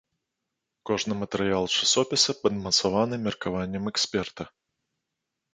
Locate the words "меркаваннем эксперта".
3.27-4.43